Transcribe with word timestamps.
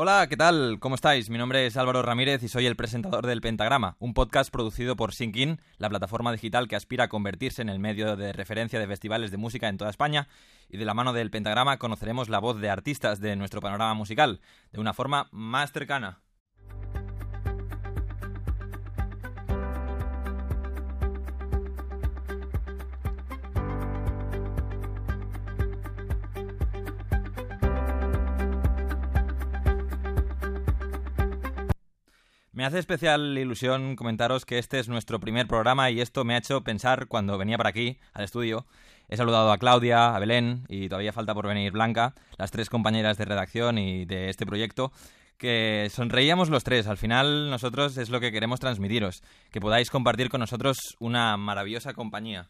Hola, 0.00 0.28
¿qué 0.28 0.36
tal? 0.36 0.78
¿Cómo 0.78 0.94
estáis? 0.94 1.28
Mi 1.28 1.38
nombre 1.38 1.66
es 1.66 1.76
Álvaro 1.76 2.02
Ramírez 2.02 2.40
y 2.44 2.48
soy 2.48 2.66
el 2.66 2.76
presentador 2.76 3.26
del 3.26 3.40
Pentagrama, 3.40 3.96
un 3.98 4.14
podcast 4.14 4.48
producido 4.48 4.94
por 4.94 5.12
Sinkin, 5.12 5.60
la 5.76 5.88
plataforma 5.88 6.30
digital 6.30 6.68
que 6.68 6.76
aspira 6.76 7.02
a 7.02 7.08
convertirse 7.08 7.62
en 7.62 7.68
el 7.68 7.80
medio 7.80 8.14
de 8.14 8.32
referencia 8.32 8.78
de 8.78 8.86
festivales 8.86 9.32
de 9.32 9.38
música 9.38 9.68
en 9.68 9.76
toda 9.76 9.90
España. 9.90 10.28
Y 10.68 10.76
de 10.76 10.84
la 10.84 10.94
mano 10.94 11.12
del 11.12 11.32
Pentagrama 11.32 11.80
conoceremos 11.80 12.28
la 12.28 12.38
voz 12.38 12.60
de 12.60 12.70
artistas 12.70 13.18
de 13.18 13.34
nuestro 13.34 13.60
panorama 13.60 13.94
musical, 13.94 14.40
de 14.70 14.78
una 14.78 14.94
forma 14.94 15.26
más 15.32 15.72
cercana. 15.72 16.20
Me 32.58 32.64
hace 32.64 32.80
especial 32.80 33.38
ilusión 33.38 33.94
comentaros 33.94 34.44
que 34.44 34.58
este 34.58 34.80
es 34.80 34.88
nuestro 34.88 35.20
primer 35.20 35.46
programa 35.46 35.92
y 35.92 36.00
esto 36.00 36.24
me 36.24 36.34
ha 36.34 36.38
hecho 36.38 36.64
pensar 36.64 37.06
cuando 37.06 37.38
venía 37.38 37.56
por 37.56 37.68
aquí, 37.68 37.98
al 38.12 38.24
estudio. 38.24 38.66
He 39.08 39.16
saludado 39.16 39.52
a 39.52 39.58
Claudia, 39.58 40.12
a 40.12 40.18
Belén 40.18 40.64
y 40.68 40.88
todavía 40.88 41.12
falta 41.12 41.34
por 41.34 41.46
venir 41.46 41.70
Blanca, 41.70 42.16
las 42.36 42.50
tres 42.50 42.68
compañeras 42.68 43.16
de 43.16 43.26
redacción 43.26 43.78
y 43.78 44.06
de 44.06 44.28
este 44.28 44.44
proyecto, 44.44 44.90
que 45.36 45.86
sonreíamos 45.88 46.50
los 46.50 46.64
tres. 46.64 46.88
Al 46.88 46.96
final 46.96 47.48
nosotros 47.48 47.96
es 47.96 48.10
lo 48.10 48.18
que 48.18 48.32
queremos 48.32 48.58
transmitiros, 48.58 49.22
que 49.52 49.60
podáis 49.60 49.88
compartir 49.88 50.28
con 50.28 50.40
nosotros 50.40 50.96
una 50.98 51.36
maravillosa 51.36 51.94
compañía. 51.94 52.48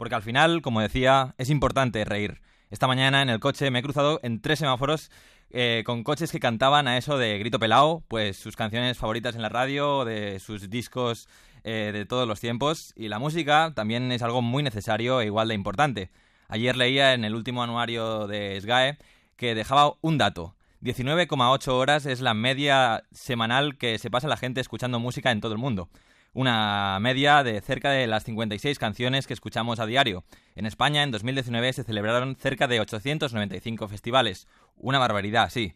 Porque 0.00 0.14
al 0.14 0.22
final, 0.22 0.62
como 0.62 0.80
decía, 0.80 1.34
es 1.36 1.50
importante 1.50 2.02
reír. 2.06 2.40
Esta 2.70 2.86
mañana 2.86 3.20
en 3.20 3.28
el 3.28 3.38
coche 3.38 3.70
me 3.70 3.80
he 3.80 3.82
cruzado 3.82 4.18
en 4.22 4.40
tres 4.40 4.58
semáforos 4.58 5.10
eh, 5.50 5.82
con 5.84 6.04
coches 6.04 6.32
que 6.32 6.40
cantaban 6.40 6.88
a 6.88 6.96
eso 6.96 7.18
de 7.18 7.38
grito 7.38 7.58
pelao, 7.58 8.02
pues 8.08 8.38
sus 8.38 8.56
canciones 8.56 8.96
favoritas 8.96 9.34
en 9.34 9.42
la 9.42 9.50
radio, 9.50 10.06
de 10.06 10.40
sus 10.40 10.70
discos 10.70 11.28
eh, 11.64 11.90
de 11.92 12.06
todos 12.06 12.26
los 12.26 12.40
tiempos, 12.40 12.94
y 12.96 13.08
la 13.08 13.18
música 13.18 13.74
también 13.76 14.10
es 14.10 14.22
algo 14.22 14.40
muy 14.40 14.62
necesario 14.62 15.20
e 15.20 15.26
igual 15.26 15.48
de 15.48 15.54
importante. 15.54 16.10
Ayer 16.48 16.78
leía 16.78 17.12
en 17.12 17.26
el 17.26 17.34
último 17.34 17.62
anuario 17.62 18.26
de 18.26 18.58
SGAE 18.58 18.96
que 19.36 19.54
dejaba 19.54 19.96
un 20.00 20.16
dato. 20.16 20.54
19,8 20.80 21.68
horas 21.72 22.06
es 22.06 22.22
la 22.22 22.32
media 22.32 23.04
semanal 23.12 23.76
que 23.76 23.98
se 23.98 24.10
pasa 24.10 24.28
la 24.28 24.38
gente 24.38 24.62
escuchando 24.62 24.98
música 24.98 25.30
en 25.30 25.42
todo 25.42 25.52
el 25.52 25.58
mundo 25.58 25.90
una 26.32 26.98
media 27.00 27.42
de 27.42 27.60
cerca 27.60 27.90
de 27.90 28.06
las 28.06 28.24
56 28.24 28.78
canciones 28.78 29.26
que 29.26 29.34
escuchamos 29.34 29.80
a 29.80 29.86
diario. 29.86 30.24
En 30.54 30.66
España, 30.66 31.02
en 31.02 31.10
2019, 31.10 31.72
se 31.72 31.84
celebraron 31.84 32.36
cerca 32.36 32.66
de 32.66 32.80
895 32.80 33.88
festivales. 33.88 34.46
Una 34.76 34.98
barbaridad, 34.98 35.50
sí. 35.50 35.74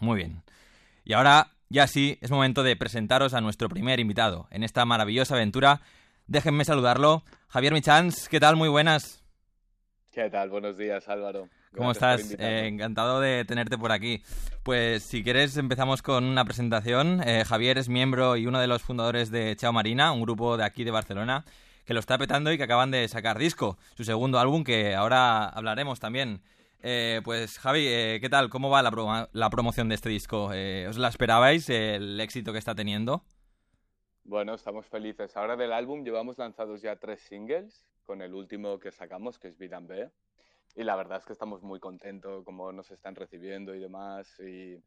Muy 0.00 0.16
bien. 0.16 0.42
Y 1.04 1.12
ahora, 1.12 1.52
ya 1.68 1.86
sí, 1.86 2.18
es 2.20 2.30
momento 2.30 2.62
de 2.62 2.76
presentaros 2.76 3.34
a 3.34 3.40
nuestro 3.40 3.68
primer 3.68 4.00
invitado 4.00 4.48
en 4.50 4.64
esta 4.64 4.84
maravillosa 4.84 5.34
aventura. 5.34 5.80
Déjenme 6.26 6.64
saludarlo. 6.64 7.24
Javier 7.48 7.72
Michans, 7.72 8.28
¿qué 8.28 8.40
tal? 8.40 8.56
Muy 8.56 8.68
buenas. 8.68 9.23
¿Qué 10.14 10.30
tal? 10.30 10.48
Buenos 10.48 10.78
días, 10.78 11.08
Álvaro. 11.08 11.48
¿Cómo 11.76 11.90
estás? 11.90 12.36
Eh, 12.38 12.68
encantado 12.68 13.20
de 13.20 13.44
tenerte 13.44 13.76
por 13.76 13.90
aquí. 13.90 14.22
Pues 14.62 15.02
si 15.02 15.24
quieres 15.24 15.56
empezamos 15.56 16.02
con 16.02 16.22
una 16.22 16.44
presentación. 16.44 17.20
Eh, 17.26 17.44
Javier 17.44 17.78
es 17.78 17.88
miembro 17.88 18.36
y 18.36 18.46
uno 18.46 18.60
de 18.60 18.68
los 18.68 18.82
fundadores 18.82 19.32
de 19.32 19.56
Chao 19.56 19.72
Marina, 19.72 20.12
un 20.12 20.22
grupo 20.22 20.56
de 20.56 20.62
aquí 20.62 20.84
de 20.84 20.92
Barcelona 20.92 21.44
que 21.84 21.94
lo 21.94 22.00
está 22.00 22.16
petando 22.16 22.52
y 22.52 22.56
que 22.56 22.62
acaban 22.62 22.92
de 22.92 23.08
sacar 23.08 23.38
disco, 23.38 23.76
su 23.96 24.04
segundo 24.04 24.38
álbum 24.38 24.62
que 24.62 24.94
ahora 24.94 25.48
hablaremos 25.48 25.98
también. 25.98 26.42
Eh, 26.80 27.20
pues 27.24 27.58
Javi, 27.58 27.82
¿qué 27.82 28.28
tal? 28.30 28.50
¿Cómo 28.50 28.70
va 28.70 28.82
la, 28.82 29.28
la 29.32 29.50
promoción 29.50 29.88
de 29.88 29.96
este 29.96 30.10
disco? 30.10 30.52
¿Os 30.88 30.96
la 30.96 31.08
esperabais, 31.08 31.68
el 31.68 32.20
éxito 32.20 32.52
que 32.52 32.58
está 32.58 32.76
teniendo? 32.76 33.24
Bueno, 34.24 34.54
estamos 34.54 34.86
felices. 34.86 35.36
Ahora 35.36 35.54
del 35.56 35.72
álbum 35.72 36.02
llevamos 36.02 36.38
lanzados 36.38 36.80
ya 36.82 36.96
tres 36.96 37.20
singles, 37.20 37.86
con 38.04 38.22
el 38.22 38.34
último 38.34 38.78
que 38.78 38.90
sacamos, 38.90 39.38
que 39.38 39.48
es 39.48 39.58
Vidan 39.58 39.86
B 39.86 40.10
y 40.74 40.82
la 40.82 40.96
verdad 40.96 41.18
es 41.18 41.24
que 41.24 41.32
estamos 41.32 41.62
muy 41.62 41.78
contentos 41.78 42.44
como 42.44 42.72
nos 42.72 42.90
están 42.90 43.14
recibiendo 43.14 43.74
y 43.74 43.78
demás. 43.78 44.38
Y 44.40 44.82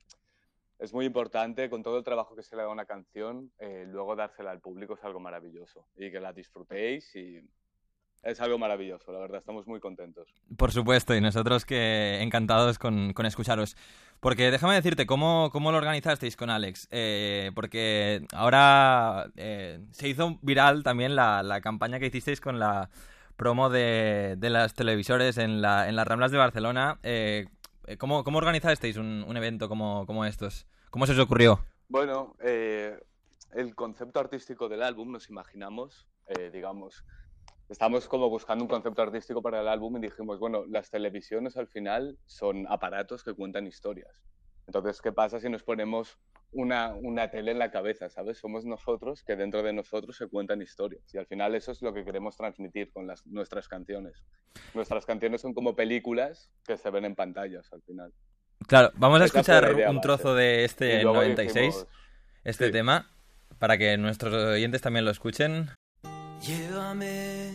es 0.79 0.93
muy 0.93 1.05
importante, 1.05 1.69
con 1.69 1.81
todo 1.81 1.97
el 1.97 2.03
trabajo 2.03 2.35
que 2.35 2.43
se 2.43 2.55
le 2.55 2.63
da 2.63 2.67
a 2.67 2.71
una 2.71 2.85
canción, 2.85 3.51
eh, 3.59 3.85
luego 3.87 4.15
dársela 4.15 4.51
al 4.51 4.59
público 4.59 4.95
es 4.95 5.03
algo 5.03 5.19
maravilloso. 5.19 5.87
Y 5.95 6.11
que 6.11 6.19
la 6.19 6.33
disfrutéis 6.33 7.15
y 7.15 7.41
es 8.23 8.41
algo 8.41 8.57
maravilloso, 8.57 9.11
la 9.11 9.19
verdad, 9.19 9.39
estamos 9.39 9.67
muy 9.67 9.79
contentos. 9.79 10.27
Por 10.57 10.71
supuesto, 10.71 11.15
y 11.15 11.21
nosotros 11.21 11.65
que 11.65 12.21
encantados 12.21 12.77
con, 12.79 13.13
con 13.13 13.25
escucharos. 13.25 13.75
Porque 14.19 14.49
déjame 14.49 14.73
decirte, 14.73 15.05
¿cómo, 15.05 15.49
cómo 15.51 15.71
lo 15.71 15.77
organizasteis 15.77 16.35
con 16.35 16.49
Alex? 16.49 16.87
Eh, 16.91 17.51
porque 17.53 18.25
ahora 18.33 19.27
eh, 19.35 19.79
se 19.91 20.09
hizo 20.09 20.39
viral 20.41 20.83
también 20.83 21.15
la, 21.15 21.43
la 21.43 21.61
campaña 21.61 21.99
que 21.99 22.07
hicisteis 22.07 22.41
con 22.41 22.57
la 22.57 22.89
promo 23.35 23.69
de, 23.69 24.35
de 24.39 24.49
las 24.49 24.73
televisores 24.73 25.37
en, 25.37 25.61
la, 25.61 25.87
en 25.87 25.95
las 25.95 26.07
Ramblas 26.07 26.31
de 26.31 26.39
Barcelona. 26.39 26.99
Eh, 27.03 27.45
¿cómo, 27.99 28.23
¿Cómo 28.23 28.39
organizasteis 28.39 28.97
un, 28.97 29.23
un 29.27 29.37
evento 29.37 29.69
como, 29.69 30.07
como, 30.07 30.25
estos? 30.25 30.65
¿Cómo 30.89 31.05
se 31.05 31.13
os 31.13 31.19
ocurrió? 31.19 31.59
Bueno, 31.87 32.35
eh, 32.41 32.99
el 33.53 33.75
concepto 33.75 34.19
artístico 34.19 34.67
del 34.67 34.81
álbum 34.81 35.11
nos 35.11 35.29
imaginamos, 35.29 36.07
digamos, 36.51 37.05
estamos 37.69 38.07
como 38.07 38.29
buscando 38.29 38.63
un 38.63 38.69
concepto 38.69 39.01
artístico 39.01 39.41
para 39.41 39.61
el 39.61 39.67
álbum 39.67 39.97
y 39.97 40.01
dijimos, 40.01 40.39
bueno, 40.39 40.65
las 40.67 40.89
televisiones 40.89 41.57
al 41.57 41.67
final 41.67 42.17
son 42.25 42.65
aparatos 42.69 43.23
que 43.23 43.33
cuentan 43.33 43.67
historias. 43.67 44.23
Entonces, 44.67 45.01
¿qué 45.01 45.11
pasa 45.11 45.39
si 45.39 45.49
nos 45.49 45.63
ponemos 45.63 46.17
una, 46.51 46.93
una, 46.93 47.29
tele 47.29 47.51
en 47.51 47.59
la 47.59 47.71
cabeza, 47.71 48.09
¿sabes? 48.09 48.37
Somos 48.37 48.65
nosotros 48.65 49.23
que 49.23 49.35
dentro 49.35 49.63
de 49.63 49.73
nosotros 49.73 50.15
se 50.15 50.27
cuentan 50.27 50.61
historias. 50.61 51.03
Y 51.13 51.17
al 51.17 51.25
final 51.25 51.55
eso 51.55 51.71
es 51.71 51.81
lo 51.81 51.93
que 51.93 52.03
queremos 52.03 52.37
transmitir 52.37 52.91
con 52.91 53.07
las, 53.07 53.25
nuestras 53.27 53.67
canciones. 53.67 54.23
Nuestras 54.73 55.05
canciones 55.05 55.41
son 55.41 55.53
como 55.53 55.75
películas 55.75 56.49
que 56.65 56.77
se 56.77 56.89
ven 56.89 57.05
en 57.05 57.15
pantallas 57.15 57.71
al 57.73 57.81
final. 57.81 58.13
Claro, 58.65 58.91
vamos 58.95 59.21
a 59.21 59.25
escuchar 59.25 59.73
un 59.89 60.01
trozo 60.01 60.33
de 60.35 60.65
este 60.65 61.03
96, 61.03 61.85
este 62.43 62.71
tema, 62.71 63.09
para 63.59 63.77
que 63.77 63.97
nuestros 63.97 64.33
oyentes 64.33 64.81
también 64.81 65.05
lo 65.05 65.11
escuchen. 65.11 65.69
Llévame 66.41 67.51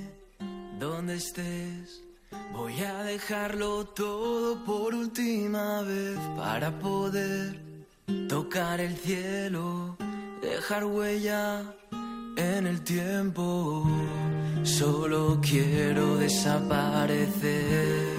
donde 0.78 1.16
estés. 1.16 2.03
Voy 2.53 2.78
a 2.82 3.03
dejarlo 3.04 3.87
todo 3.87 4.65
por 4.65 4.94
última 4.94 5.82
vez 5.82 6.19
para 6.37 6.70
poder 6.78 7.60
tocar 8.28 8.81
el 8.81 8.97
cielo, 8.97 9.97
dejar 10.41 10.84
huella 10.84 11.62
en 12.37 12.66
el 12.66 12.82
tiempo. 12.82 13.87
Solo 14.62 15.41
quiero 15.41 16.16
desaparecer. 16.16 18.12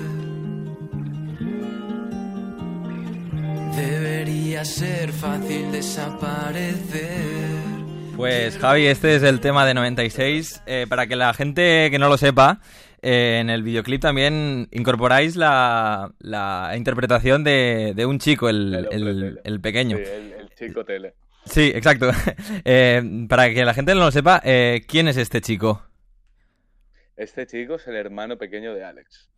Debería 3.75 4.63
ser 4.66 5.12
fácil 5.12 5.72
desaparecer. 5.72 7.53
Pues 8.16 8.57
Javi, 8.57 8.85
este 8.88 9.16
es 9.16 9.24
el 9.24 9.40
tema 9.40 9.66
de 9.66 9.74
96. 9.74 10.63
Eh, 10.66 10.85
para 10.88 11.07
que 11.07 11.16
la 11.16 11.34
gente 11.34 11.90
que 11.91 12.00
no 12.00 12.09
lo 12.09 12.18
sepa, 12.18 12.62
eh, 13.06 13.40
en 13.41 13.50
el 13.50 13.63
videoclip 13.63 14.01
también 14.01 14.69
incorporáis 14.72 15.35
la, 15.35 16.13
interpretación 16.78 17.44
de, 17.44 18.06
un 18.07 18.18
chico, 18.18 18.47
el, 18.47 19.59
pequeño. 19.62 19.97
Sí, 19.97 20.03
el, 20.03 20.50
chico 20.56 20.85
tele. 20.85 21.13
Sí, 21.46 21.72
exacto. 21.75 22.09
Eh, 22.66 23.25
para 23.28 23.53
que 23.53 23.66
la 23.66 23.73
gente 23.73 23.94
no 23.94 24.00
lo 24.00 24.12
sepa, 24.12 24.41
eh, 24.46 24.84
¿quién 24.87 25.09
es 25.09 25.17
este 25.17 25.41
chico? 25.41 25.84
Este 27.17 27.46
chico 27.46 27.76
es 27.76 27.85
el 27.87 27.97
hermano 27.97 28.37
pequeño 28.37 28.73
de 28.73 28.85
Alex. 28.85 29.29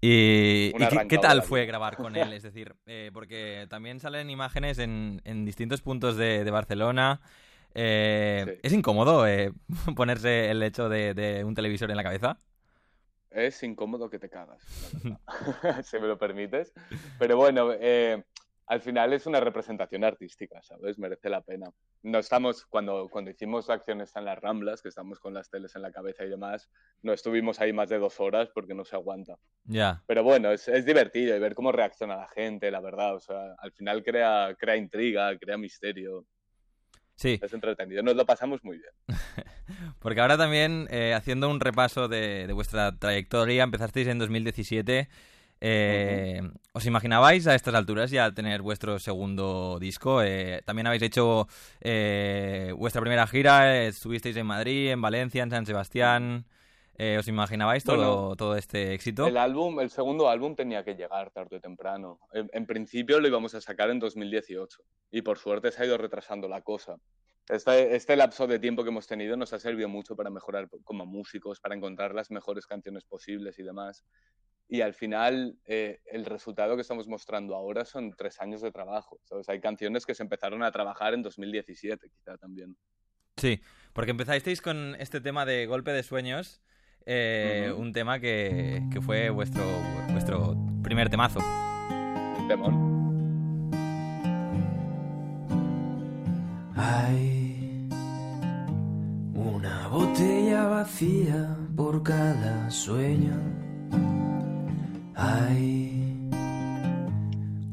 ¿Y, 0.00 0.72
qué, 1.08 1.18
tal 1.18 1.42
fue 1.42 1.66
grabar 1.66 1.96
con 1.96 2.16
él? 2.16 2.32
Es 2.32 2.42
decir, 2.42 2.74
porque 3.12 3.66
también 3.70 4.00
salen 4.00 4.28
imágenes 4.28 4.78
en, 4.80 5.44
distintos 5.44 5.82
puntos 5.82 6.16
de, 6.16 6.50
Barcelona. 6.50 7.20
¿Es 7.74 8.72
incómodo 8.72 9.24
ponerse 9.96 10.50
el 10.50 10.62
hecho 10.62 10.88
de, 10.88 11.42
un 11.44 11.54
televisor 11.54 11.90
en 11.90 11.96
la 11.96 12.02
cabeza? 12.02 12.38
es 13.30 13.62
incómodo 13.62 14.10
que 14.10 14.18
te 14.18 14.28
cagas, 14.28 14.62
si 15.84 15.98
me 15.98 16.08
lo 16.08 16.18
permites. 16.18 16.72
Pero 17.18 17.36
bueno, 17.36 17.72
eh, 17.72 18.22
al 18.66 18.80
final 18.80 19.12
es 19.12 19.26
una 19.26 19.40
representación 19.40 20.04
artística, 20.04 20.62
¿sabes? 20.62 20.98
Merece 20.98 21.30
la 21.30 21.40
pena. 21.40 21.70
No 22.02 22.18
estamos, 22.18 22.66
cuando, 22.66 23.08
cuando 23.08 23.30
hicimos 23.30 23.70
acciones 23.70 24.14
en 24.14 24.24
las 24.24 24.38
Ramblas, 24.38 24.82
que 24.82 24.88
estamos 24.88 25.18
con 25.20 25.34
las 25.34 25.50
teles 25.50 25.74
en 25.74 25.82
la 25.82 25.90
cabeza 25.90 26.24
y 26.24 26.28
demás, 26.28 26.68
no 27.02 27.12
estuvimos 27.12 27.60
ahí 27.60 27.72
más 27.72 27.88
de 27.88 27.98
dos 27.98 28.20
horas 28.20 28.50
porque 28.54 28.74
no 28.74 28.84
se 28.84 28.96
aguanta. 28.96 29.36
Ya. 29.64 30.02
Pero 30.06 30.22
bueno, 30.22 30.52
es, 30.52 30.68
es, 30.68 30.84
divertido 30.84 31.34
y 31.34 31.40
ver 31.40 31.54
cómo 31.54 31.72
reacciona 31.72 32.16
la 32.16 32.28
gente, 32.28 32.70
la 32.70 32.80
verdad. 32.80 33.14
O 33.14 33.20
sea, 33.20 33.54
al 33.58 33.72
final 33.72 34.02
crea, 34.02 34.54
crea 34.58 34.76
intriga, 34.76 35.36
crea 35.38 35.56
misterio. 35.56 36.26
Sí. 37.18 37.40
Es 37.42 37.52
entretenido, 37.52 38.00
nos 38.02 38.14
lo 38.14 38.24
pasamos 38.24 38.62
muy 38.62 38.78
bien. 38.78 38.92
Porque 39.98 40.20
ahora 40.20 40.38
también, 40.38 40.86
eh, 40.90 41.14
haciendo 41.14 41.50
un 41.50 41.58
repaso 41.58 42.06
de, 42.06 42.46
de 42.46 42.52
vuestra 42.52 42.96
trayectoria, 42.96 43.64
empezasteis 43.64 44.06
en 44.06 44.20
2017 44.20 45.08
eh, 45.60 46.40
¿Os 46.72 46.86
imaginabais 46.86 47.46
a 47.46 47.54
estas 47.54 47.74
alturas 47.74 48.10
ya 48.10 48.30
tener 48.30 48.62
vuestro 48.62 48.98
segundo 48.98 49.78
disco? 49.80 50.22
Eh, 50.22 50.62
también 50.64 50.86
habéis 50.86 51.02
hecho 51.02 51.48
eh, 51.80 52.72
vuestra 52.76 53.00
primera 53.00 53.26
gira, 53.26 53.82
estuvisteis 53.84 54.36
en 54.36 54.46
Madrid, 54.46 54.90
en 54.90 55.00
Valencia, 55.00 55.42
en 55.42 55.50
San 55.50 55.66
Sebastián. 55.66 56.44
¿Os 56.98 57.28
imaginabais 57.28 57.84
todo, 57.84 58.34
todo 58.34 58.56
este 58.56 58.92
éxito? 58.92 59.28
El 59.28 59.36
álbum, 59.36 59.78
el 59.78 59.88
segundo 59.90 60.28
álbum 60.28 60.56
tenía 60.56 60.84
que 60.84 60.96
llegar 60.96 61.30
tarde 61.30 61.56
o 61.56 61.60
temprano. 61.60 62.18
En, 62.32 62.66
principio 62.66 63.20
lo 63.20 63.28
íbamos 63.28 63.54
a 63.54 63.60
sacar 63.60 63.90
en 63.90 64.00
2018 64.00 64.82
y 65.12 65.22
por 65.22 65.38
suerte 65.38 65.70
se 65.70 65.80
ha 65.80 65.86
ido 65.86 65.96
retrasando 65.96 66.48
la 66.48 66.62
cosa. 66.62 66.96
Este, 67.48 67.94
este, 67.94 68.16
lapso 68.16 68.48
de 68.48 68.58
tiempo 68.58 68.82
que 68.82 68.90
hemos 68.90 69.06
tenido 69.06 69.36
nos 69.36 69.52
ha 69.52 69.60
servido 69.60 69.88
mucho 69.88 70.16
para 70.16 70.28
mejorar 70.28 70.68
como 70.82 71.06
músicos, 71.06 71.60
para 71.60 71.76
encontrar 71.76 72.14
las 72.14 72.32
mejores 72.32 72.66
canciones 72.66 73.04
posibles 73.04 73.58
y 73.60 73.62
demás. 73.62 74.04
Y 74.68 74.82
al 74.82 74.92
final, 74.92 75.56
eh, 75.66 76.00
el 76.06 76.26
resultado 76.26 76.74
que 76.74 76.82
estamos 76.82 77.06
mostrando 77.06 77.54
ahora 77.54 77.84
son 77.84 78.12
tres 78.16 78.40
años 78.40 78.60
de 78.60 78.72
trabajo. 78.72 79.18
Hay 79.46 79.60
canciones 79.60 80.04
que 80.04 80.14
se 80.14 80.24
empezaron 80.24 80.62
a 80.62 80.72
trabajar 80.72 81.14
en 81.14 81.22
2017, 81.22 82.10
quizá 82.10 82.36
también. 82.36 82.76
Sí, 83.38 83.62
porque 83.94 84.10
empezasteis 84.10 84.60
con 84.60 84.96
este 84.96 85.20
tema 85.20 85.46
de 85.46 85.64
golpe 85.66 85.92
de 85.92 86.02
sueños, 86.02 86.60
eh, 87.08 87.72
un 87.76 87.92
tema 87.92 88.20
que, 88.20 88.82
que, 88.92 89.00
fue 89.00 89.30
vuestro, 89.30 89.64
vuestro 90.10 90.56
primer 90.82 91.08
temazo. 91.08 91.40
Temón. 92.46 93.70
Hay 96.76 97.88
una 99.34 99.88
botella 99.88 100.68
vacía 100.68 101.56
por 101.74 102.02
cada 102.02 102.70
sueño 102.70 103.58
hay 105.18 106.28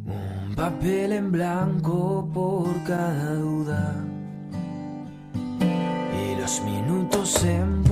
un 0.07 0.55
papel 0.55 1.11
en 1.11 1.31
blanco 1.31 2.27
por 2.33 2.83
cada 2.83 3.35
duda. 3.35 4.03
Y 5.61 6.41
los 6.41 6.61
minutos 6.63 7.45
las 7.45 7.84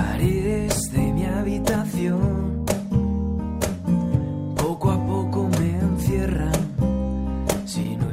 paredes 0.00 0.92
de 0.92 1.12
mi 1.12 1.24
habitación. 1.26 2.64
Poco 4.56 4.90
a 4.90 5.06
poco 5.06 5.48
me 5.58 5.70
encierran. 5.78 6.60
Si 7.66 7.96
no 7.96 8.08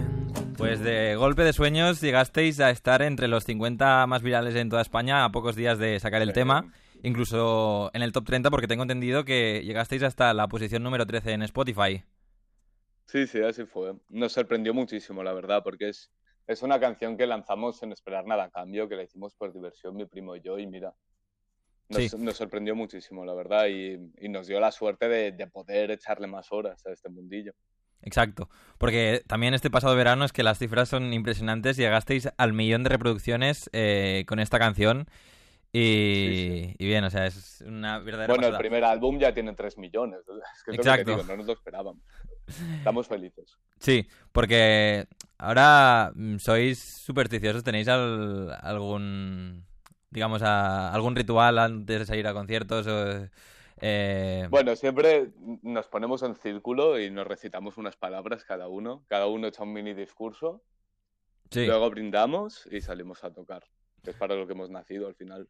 pues 0.58 0.82
de 0.82 1.16
golpe 1.16 1.44
de 1.44 1.54
sueños 1.54 2.02
llegasteis 2.02 2.60
a 2.60 2.72
estar 2.72 3.02
entre 3.02 3.28
los 3.28 3.44
50 3.46 4.06
más 4.08 4.22
virales 4.22 4.56
en 4.56 4.70
toda 4.70 4.82
España 4.82 5.24
a 5.24 5.32
pocos 5.32 5.56
días 5.56 5.78
de 5.78 6.00
sacar 6.00 6.22
el 6.22 6.34
tema 6.34 6.74
incluso 7.04 7.92
en 7.94 8.02
el 8.02 8.12
top 8.12 8.26
30, 8.26 8.50
porque 8.50 8.68
tengo 8.68 8.82
entendido 8.82 9.24
que 9.24 9.62
llegasteis 9.64 10.02
hasta 10.02 10.34
la 10.34 10.48
posición 10.48 10.82
número 10.82 11.06
13 11.06 11.34
en 11.34 11.44
Spotify. 11.44 12.04
Sí, 13.06 13.28
sí, 13.28 13.40
así 13.40 13.66
fue. 13.66 13.94
Nos 14.10 14.34
sorprendió 14.34 14.74
muchísimo, 14.74 15.24
la 15.24 15.32
verdad, 15.32 15.62
porque 15.64 15.90
es, 15.90 16.12
es 16.48 16.64
una 16.64 16.80
canción 16.80 17.16
que 17.16 17.28
lanzamos 17.28 17.78
sin 17.78 17.92
esperar 17.92 18.26
nada 18.26 18.46
a 18.46 18.50
cambio, 18.50 18.90
que 18.90 18.96
la 18.96 19.04
hicimos 19.04 19.36
por 19.36 19.54
diversión 19.54 19.96
mi 19.96 20.06
primo 20.06 20.36
y 20.36 20.42
yo, 20.42 20.58
y 20.58 20.66
mira, 20.66 20.96
nos, 21.90 22.38
sorprendió 22.38 22.76
muchísimo, 22.76 23.26
la 23.26 23.34
verdad, 23.34 23.68
y, 23.68 23.98
nos 24.30 24.48
dio 24.48 24.60
la 24.60 24.72
suerte 24.72 25.08
de, 25.08 25.48
poder 25.48 25.92
echarle 25.92 26.28
más 26.28 26.52
horas 26.52 26.86
a 26.86 26.92
este 26.92 27.10
mundillo. 27.10 27.54
Exacto, 28.04 28.50
porque 28.78 29.24
también 29.26 29.54
este 29.54 29.72
pasado 29.72 29.96
verano 29.96 30.24
es 30.24 30.32
que 30.32 30.44
las 30.44 30.60
cifras 30.60 30.88
son 30.88 31.14
impresionantes, 31.14 31.78
llegasteis 31.78 32.30
al 32.38 32.54
millón 32.54 32.84
de 32.84 32.90
reproducciones 32.90 33.70
eh, 33.74 34.24
con 34.28 34.40
esta 34.40 34.60
canción 34.60 35.08
y, 35.74 36.76
bien, 36.80 37.04
o 37.04 37.10
sea, 37.10 37.28
es 37.28 37.62
una 37.66 38.00
verdadera. 38.00 38.34
Bueno, 38.34 38.48
el 38.48 38.58
primer 38.58 38.84
álbum 38.84 39.20
ya 39.20 39.34
tiene 39.34 39.54
3 39.54 39.78
millones. 39.78 40.20
Es 40.56 40.64
que 40.64 40.72
Exacto. 40.72 41.24
no 41.24 41.38
nos 41.38 41.46
lo 41.46 41.54
esperábamos. 41.54 42.02
Estamos 42.78 43.08
felices. 43.08 43.58
Sí, 43.78 44.08
porque 44.32 45.08
ahora 45.38 46.12
mm, 46.16 46.38
sois 46.38 46.80
supersticiosos. 46.80 47.64
¿Tenéis 47.64 47.88
algún, 47.90 49.66
digamos, 50.10 50.42
algún 50.42 51.16
ritual 51.16 51.60
antes 51.60 52.00
de 52.00 52.06
salir 52.06 52.28
a 52.28 52.34
conciertos? 52.34 52.88
Eh? 53.80 54.48
Bueno, 54.50 54.76
siempre 54.76 55.32
nos 55.62 55.88
ponemos 55.88 56.24
en 56.24 56.36
círculo 56.36 57.00
y 57.00 57.12
nos 57.12 57.28
recitamos 57.28 57.78
unas 57.78 57.96
palabras 57.96 58.44
cada 58.44 58.68
uno. 58.68 59.04
Cada 59.08 59.28
uno 59.28 59.48
echa 59.48 59.64
un 59.64 59.74
mini 59.74 59.94
discurso. 59.94 60.64
Luego 61.54 61.90
brindamos 61.90 62.68
y 62.72 62.82
salimos 62.82 63.24
a 63.24 63.32
tocar. 63.32 63.64
es 64.04 64.16
para 64.16 64.36
lo 64.36 64.48
que 64.48 64.54
hemos 64.54 64.70
nacido 64.70 65.08
al 65.08 65.16
final. 65.16 65.48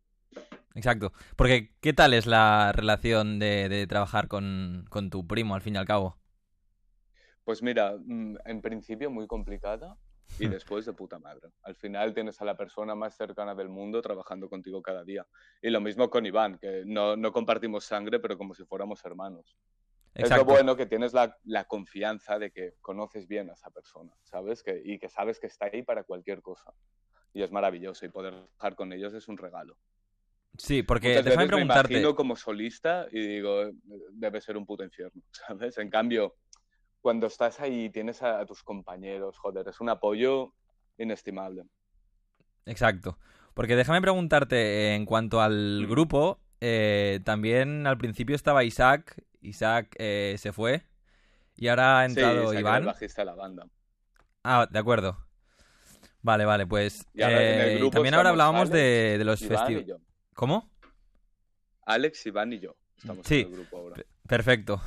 Exacto. 0.75 1.11
Porque, 1.35 1.71
¿qué 1.81 1.93
tal 1.93 2.13
es 2.13 2.25
la 2.25 2.71
relación 2.71 3.39
de, 3.39 3.85
trabajar 3.87 4.27
con, 4.27 4.85
tu 5.09 5.25
primo, 5.25 5.55
al 5.55 5.61
fin 5.61 5.75
y 5.75 5.77
al 5.77 5.85
cabo? 5.85 6.17
Pues 7.43 7.63
mira, 7.63 7.95
mm, 7.97 8.35
en 8.45 8.61
principio 8.61 9.09
muy 9.09 9.25
complicada 9.25 9.97
y 10.39 10.47
después 10.47 10.85
de 10.85 10.93
puta 10.93 11.19
madre. 11.19 11.49
Al 11.63 11.75
final 11.75 12.13
tienes 12.13 12.41
a 12.41 12.45
la 12.45 12.55
persona 12.55 12.95
más 12.95 13.15
cercana 13.15 13.55
del 13.55 13.69
mundo 13.69 14.01
trabajando 14.01 14.49
contigo 14.49 14.81
cada 14.81 15.03
día. 15.03 15.25
Y 15.61 15.69
lo 15.69 15.81
mismo 15.81 16.09
con 16.09 16.25
Iván, 16.25 16.57
que 16.57 16.83
no, 16.85 17.15
compartimos 17.31 17.85
sangre, 17.85 18.19
pero 18.19 18.37
como 18.37 18.53
si 18.53 18.63
fuéramos 18.65 19.03
hermanos. 19.05 19.57
Es 20.13 20.29
lo 20.29 20.45
bueno 20.45 20.75
que 20.75 20.87
tienes 20.87 21.13
la, 21.13 21.63
confianza 21.67 22.39
de 22.39 22.51
que 22.51 22.73
conoces 22.81 23.27
bien 23.27 23.49
a 23.49 23.53
esa 23.53 23.69
persona, 23.69 24.13
¿sabes? 24.23 24.63
Que, 24.63 24.81
y 24.83 24.97
que 24.97 25.09
sabes 25.09 25.39
que 25.39 25.47
está 25.47 25.67
ahí 25.71 25.83
para 25.83 26.03
cualquier 26.03 26.41
cosa. 26.41 26.73
Y 27.33 27.43
es 27.43 27.51
maravilloso 27.51 28.05
y 28.05 28.09
poder 28.09 28.33
trabajar 28.33 28.75
con 28.75 28.93
ellos 28.93 29.13
es 29.13 29.27
un 29.27 29.37
regalo. 29.37 29.77
Sí, 30.57 30.81
porque 30.81 31.21
déjame 31.21 31.47
preguntarte. 31.47 31.93
Me 31.93 31.99
imagino 31.99 32.15
como 32.15 32.35
solista 32.35 33.07
y 33.11 33.19
digo, 33.27 33.69
debe 34.11 34.41
ser 34.41 34.57
un 34.57 34.65
puto 34.65 34.83
infierno, 34.83 35.21
¿sabes? 35.31 35.77
En 35.77 35.89
cambio, 35.89 36.35
cuando 37.07 37.27
estás 37.27 37.61
ahí 37.61 37.85
y 37.85 37.89
tienes 37.89 38.21
a, 38.21 38.45
tus 38.45 38.63
compañeros, 38.63 39.37
joder, 39.37 39.65
es 39.69 39.79
un 39.79 39.87
apoyo 39.87 40.53
inestimable. 40.97 41.63
Exacto. 42.65 43.17
Porque 43.53 43.77
déjame 43.77 44.01
preguntarte, 44.01 44.93
en 44.93 45.05
cuanto 45.05 45.39
al 45.39 45.85
mm. 45.85 45.89
grupo, 45.89 46.41
eh, 46.59 47.21
también 47.23 47.87
al 47.87 47.97
principio 47.97 48.35
estaba 48.35 48.65
Isaac, 48.65 49.23
Isaac 49.39 49.95
eh, 49.97 50.35
se 50.37 50.51
fue 50.51 50.83
y 51.55 51.69
ahora 51.69 51.99
ha 51.99 52.05
entrado 52.05 52.51
sí, 52.51 52.57
Iván. 52.57 52.81
el 52.81 52.87
bajista 52.87 53.21
de 53.21 53.25
la 53.27 53.35
banda. 53.35 53.65
Ah, 54.43 54.67
de 54.69 54.77
acuerdo. 54.77 55.17
Vale, 56.21 56.43
vale, 56.43 56.67
pues 56.67 57.07
eh, 57.13 57.87
también 57.89 58.15
ahora 58.15 58.31
hablábamos 58.31 58.69
de, 58.69 59.17
los 59.23 59.39
festivales. 59.39 59.95
¿Cómo? 60.33 60.69
Alex, 61.85 62.25
Iván 62.25 62.51
y 62.51 62.59
yo. 62.59 62.75
Estamos 62.97 63.31
en 63.31 63.47
el 63.47 63.51
grupo 63.53 63.77
ahora. 63.77 64.03
Perfecto. 64.27 64.81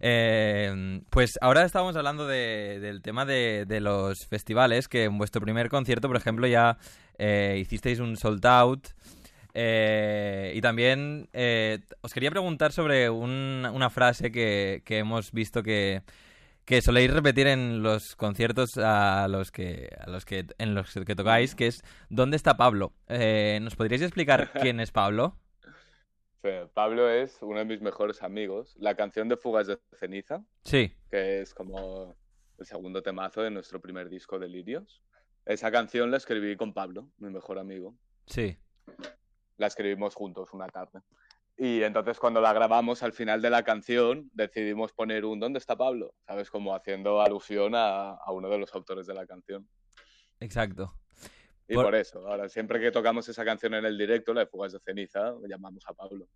Eh, 0.00 1.02
pues 1.10 1.32
ahora 1.40 1.64
estábamos 1.64 1.94
hablando 1.96 2.26
del 2.26 3.02
tema 3.02 3.24
de, 3.26 3.80
los 3.80 4.26
festivales, 4.26 4.88
que 4.88 5.04
en 5.04 5.18
vuestro 5.18 5.42
primer 5.42 5.68
concierto, 5.68 6.08
por 6.08 6.16
ejemplo, 6.16 6.46
ya 6.46 6.78
eh, 7.18 7.58
hicisteis 7.60 8.00
un 8.00 8.16
sold 8.16 8.44
out. 8.46 8.88
Eh, 9.52 10.52
y 10.54 10.60
también 10.60 11.28
os 12.00 12.12
quería 12.14 12.30
preguntar 12.30 12.72
sobre 12.72 13.10
una 13.10 13.90
frase 13.90 14.30
que, 14.30 14.82
hemos 14.88 15.32
visto 15.32 15.62
que, 15.62 16.02
que 16.70 16.82
soléis 16.82 17.10
repetir 17.10 17.48
en 17.48 17.82
los 17.82 18.14
conciertos 18.14 18.78
a 18.78 19.26
los 19.28 19.50
que, 19.50 19.90
a 20.00 20.08
los 20.08 20.24
que, 20.24 20.46
en 20.58 20.74
los 20.76 20.92
que 20.92 21.16
tocáis, 21.16 21.56
que 21.56 21.66
es 21.66 21.82
¿Dónde 22.08 22.36
está 22.36 22.56
Pablo? 22.56 22.92
Eh, 23.08 23.58
¿Nos 23.60 23.74
podríais 23.74 24.02
explicar 24.02 24.52
quién 24.62 24.78
es 24.78 24.92
Pablo? 24.92 25.36
Pablo 26.74 27.08
es 27.08 27.38
uno 27.42 27.58
de 27.58 27.64
mis 27.64 27.80
mejores 27.80 28.22
amigos. 28.22 28.74
La 28.78 28.94
canción 28.94 29.28
de 29.28 29.36
Fugas 29.36 29.66
de 29.66 29.78
Ceniza, 29.98 30.44
sí. 30.64 30.92
que 31.10 31.40
es 31.42 31.54
como 31.54 32.14
el 32.58 32.66
segundo 32.66 33.02
temazo 33.02 33.42
de 33.42 33.50
nuestro 33.50 33.80
primer 33.80 34.08
disco 34.08 34.38
de 34.38 34.48
Lirios. 34.48 35.02
Esa 35.46 35.70
canción 35.70 36.10
la 36.10 36.18
escribí 36.18 36.56
con 36.56 36.72
Pablo, 36.72 37.10
mi 37.18 37.30
mejor 37.30 37.58
amigo. 37.58 37.94
Sí. 38.26 38.56
La 39.56 39.66
escribimos 39.66 40.14
juntos 40.14 40.52
una 40.52 40.68
tarde. 40.68 41.00
Y 41.56 41.82
entonces 41.82 42.18
cuando 42.18 42.40
la 42.40 42.54
grabamos 42.54 43.02
al 43.02 43.12
final 43.12 43.42
de 43.42 43.50
la 43.50 43.62
canción 43.64 44.30
decidimos 44.32 44.92
poner 44.92 45.26
un 45.26 45.40
¿Dónde 45.40 45.58
está 45.58 45.76
Pablo? 45.76 46.14
¿Sabes? 46.26 46.50
Como 46.50 46.74
haciendo 46.74 47.20
alusión 47.20 47.72
a, 47.74 48.18
uno 48.28 48.48
de 48.48 48.58
los 48.58 48.74
autores 48.74 49.06
de 49.06 49.12
la 49.12 49.26
canción. 49.26 49.68
Exacto. 50.40 50.94
Y 51.70 51.74
por... 51.74 51.94
eso, 51.94 52.26
ahora 52.26 52.48
siempre 52.48 52.80
que 52.80 52.90
tocamos 52.90 53.28
esa 53.28 53.44
canción 53.44 53.74
en 53.74 53.84
el 53.84 53.96
directo, 53.96 54.34
la 54.34 54.40
de 54.40 54.46
Fugas 54.46 54.72
de 54.72 54.80
Ceniza, 54.80 55.34
llamamos 55.48 55.84
a 55.86 55.94
Pablo. 55.94 56.26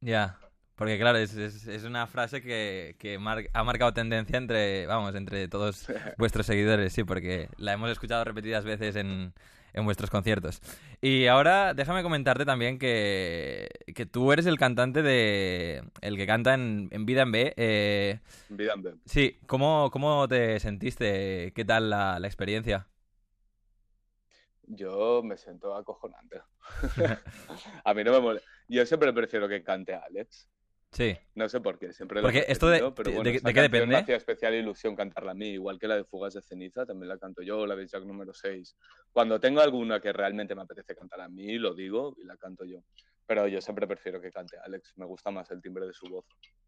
Ya, 0.00 0.38
porque 0.76 0.98
claro, 0.98 1.18
es, 1.18 1.84
una 1.84 2.06
frase 2.06 2.40
que, 2.40 3.18
ha 3.52 3.64
marcado 3.64 3.92
tendencia 3.92 4.38
entre, 4.38 4.86
vamos, 4.86 5.14
entre 5.14 5.48
todos 5.48 5.86
vuestros 6.18 6.46
seguidores, 6.46 6.92
sí, 6.92 7.04
porque 7.04 7.48
la 7.56 7.72
hemos 7.72 7.90
escuchado 7.90 8.24
repetidas 8.24 8.64
veces 8.64 8.96
en, 8.96 9.34
en 9.72 9.84
vuestros 9.84 10.10
conciertos. 10.10 10.60
Y 11.00 11.26
ahora 11.26 11.74
déjame 11.74 12.02
comentarte 12.02 12.44
también 12.44 12.78
que, 12.78 13.68
que 13.94 14.06
tú 14.06 14.32
eres 14.32 14.46
el 14.46 14.58
cantante 14.58 15.02
de... 15.02 15.82
el 16.00 16.16
que 16.16 16.26
canta 16.26 16.54
en, 16.54 16.88
Vida 17.06 17.22
en 17.22 17.32
B. 17.32 17.54
Eh, 17.56 18.20
Vida 18.48 18.72
en 18.74 18.82
B. 18.82 18.94
Sí, 19.04 19.38
¿cómo, 19.46 19.90
¿cómo 19.92 20.26
te 20.28 20.60
sentiste? 20.60 21.52
¿Qué 21.54 21.64
tal 21.64 21.90
la, 21.90 22.20
experiencia? 22.24 22.86
Yo 24.68 25.22
me 25.22 25.36
siento 25.36 25.74
acojonante. 25.74 26.40
a 27.84 27.94
mí 27.94 28.04
no 28.04 28.12
me 28.12 28.20
molesta. 28.20 28.48
Yo 28.68 28.84
siempre 28.86 29.12
prefiero 29.12 29.48
que 29.48 29.62
cante 29.62 29.94
Alex. 29.94 30.48
Sí. 30.90 31.14
No 31.34 31.48
sé 31.50 31.60
por 31.60 31.78
qué, 31.78 31.92
siempre 31.92 32.22
Porque 32.22 32.38
lo 32.40 32.44
esto 32.46 32.68
de- 32.70 32.78
pero 32.92 33.10
bueno, 33.12 33.22
de- 33.30 33.40
¿de 33.40 33.54
qué 33.54 33.60
depende? 33.60 33.86
Me 33.88 33.96
hacía 33.96 34.16
especial 34.16 34.54
ilusión 34.54 34.96
cantarla 34.96 35.32
a 35.32 35.34
mí, 35.34 35.48
igual 35.48 35.78
que 35.78 35.86
la 35.86 35.96
de 35.96 36.04
Fugas 36.04 36.32
de 36.32 36.40
Ceniza, 36.40 36.86
también 36.86 37.08
la 37.10 37.18
canto 37.18 37.42
yo, 37.42 37.66
la 37.66 37.76
de 37.76 37.86
Jack 37.86 38.04
número 38.04 38.32
6. 38.32 38.74
Cuando 39.12 39.38
tengo 39.38 39.60
alguna 39.60 40.00
que 40.00 40.14
realmente 40.14 40.54
me 40.54 40.62
apetece 40.62 40.94
cantar 40.96 41.20
a 41.20 41.28
mí, 41.28 41.58
lo 41.58 41.74
digo 41.74 42.14
y 42.16 42.24
la 42.24 42.36
canto 42.38 42.64
yo. 42.64 42.78
Pero 43.26 43.46
yo 43.48 43.60
siempre 43.60 43.86
prefiero 43.86 44.18
que 44.18 44.30
cante 44.30 44.56
Alex, 44.64 44.94
me 44.96 45.04
gusta 45.04 45.30
más 45.30 45.50
el 45.50 45.60
timbre 45.60 45.86
de 45.86 45.92
su 45.92 46.06
voz. 46.08 46.24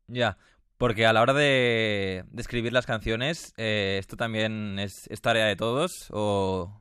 Ya, 0.06 0.36
porque 0.76 1.06
a 1.06 1.14
la 1.14 1.22
hora 1.22 1.32
de, 1.32 2.24
de 2.28 2.42
escribir 2.42 2.74
las 2.74 2.84
canciones, 2.84 3.54
eh, 3.56 3.96
¿esto 3.98 4.16
también 4.18 4.78
es, 4.78 5.06
es 5.10 5.22
tarea 5.22 5.46
de 5.46 5.56
todos? 5.56 6.08
O... 6.10 6.79